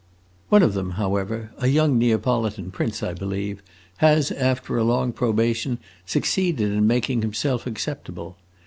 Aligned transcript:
One 0.49 0.63
of 0.63 0.73
them, 0.73 0.93
however, 0.97 1.51
a 1.59 1.67
young 1.67 1.99
Neapolitan 1.99 2.71
prince, 2.71 3.03
I 3.03 3.13
believe, 3.13 3.61
has 3.97 4.31
after 4.31 4.75
a 4.75 4.83
long 4.83 5.13
probation 5.13 5.77
succeeded 6.07 6.71
in 6.71 6.87
making 6.87 7.21
himself 7.21 7.67
acceptable. 7.67 8.35